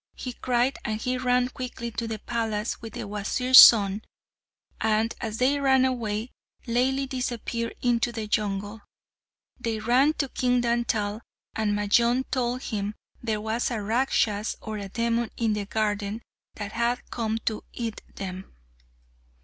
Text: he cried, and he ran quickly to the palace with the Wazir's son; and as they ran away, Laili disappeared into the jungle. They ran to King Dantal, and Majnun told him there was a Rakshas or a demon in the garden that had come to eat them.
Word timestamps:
he 0.15 0.33
cried, 0.33 0.79
and 0.83 0.99
he 1.01 1.15
ran 1.15 1.47
quickly 1.47 1.91
to 1.91 2.07
the 2.07 2.17
palace 2.17 2.81
with 2.81 2.93
the 2.93 3.07
Wazir's 3.07 3.59
son; 3.59 4.01
and 4.79 5.13
as 5.21 5.37
they 5.37 5.59
ran 5.59 5.85
away, 5.85 6.31
Laili 6.65 7.07
disappeared 7.07 7.75
into 7.83 8.11
the 8.11 8.25
jungle. 8.25 8.81
They 9.59 9.77
ran 9.77 10.13
to 10.13 10.27
King 10.29 10.61
Dantal, 10.61 11.21
and 11.55 11.77
Majnun 11.77 12.23
told 12.31 12.63
him 12.63 12.95
there 13.21 13.41
was 13.41 13.69
a 13.69 13.79
Rakshas 13.79 14.55
or 14.59 14.77
a 14.79 14.89
demon 14.89 15.29
in 15.37 15.53
the 15.53 15.67
garden 15.67 16.23
that 16.55 16.71
had 16.71 17.07
come 17.11 17.37
to 17.45 17.63
eat 17.71 18.01
them. 18.15 18.51